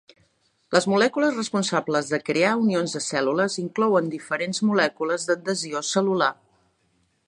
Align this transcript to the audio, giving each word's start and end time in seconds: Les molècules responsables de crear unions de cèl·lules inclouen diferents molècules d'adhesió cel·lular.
Les 0.75 0.87
molècules 0.93 1.35
responsables 1.39 2.09
de 2.15 2.19
crear 2.31 2.55
unions 2.63 2.97
de 2.97 3.03
cèl·lules 3.11 3.61
inclouen 3.67 4.11
diferents 4.17 4.67
molècules 4.71 5.29
d'adhesió 5.31 5.85
cel·lular. 5.95 6.37